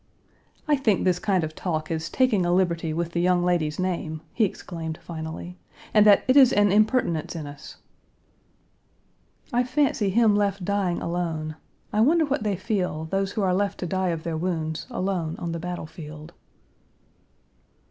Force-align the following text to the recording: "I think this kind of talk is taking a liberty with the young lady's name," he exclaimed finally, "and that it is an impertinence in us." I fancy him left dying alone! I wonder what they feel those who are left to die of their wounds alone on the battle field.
"I 0.67 0.77
think 0.77 1.03
this 1.03 1.19
kind 1.19 1.43
of 1.43 1.53
talk 1.53 1.91
is 1.91 2.09
taking 2.09 2.43
a 2.43 2.51
liberty 2.51 2.91
with 2.91 3.11
the 3.11 3.21
young 3.21 3.43
lady's 3.43 3.77
name," 3.77 4.21
he 4.33 4.45
exclaimed 4.45 4.97
finally, 4.99 5.59
"and 5.93 6.07
that 6.07 6.23
it 6.27 6.35
is 6.35 6.51
an 6.51 6.71
impertinence 6.71 7.35
in 7.35 7.45
us." 7.45 7.77
I 9.53 9.63
fancy 9.63 10.09
him 10.09 10.35
left 10.35 10.65
dying 10.65 11.03
alone! 11.03 11.55
I 11.93 12.01
wonder 12.01 12.25
what 12.25 12.41
they 12.41 12.55
feel 12.55 13.05
those 13.11 13.33
who 13.33 13.43
are 13.43 13.53
left 13.53 13.77
to 13.81 13.85
die 13.85 14.07
of 14.09 14.23
their 14.23 14.37
wounds 14.37 14.87
alone 14.89 15.35
on 15.37 15.51
the 15.51 15.59
battle 15.59 15.85
field. 15.85 16.33